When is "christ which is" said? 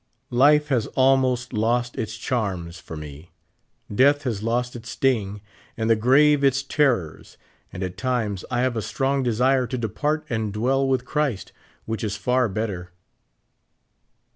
11.05-12.17